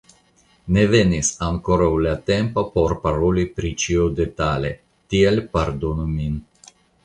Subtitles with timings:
[0.77, 4.75] Ne venis ankoraŭ la tempo, por paroli pri ĉio detale,
[5.15, 6.45] tial pardonu min.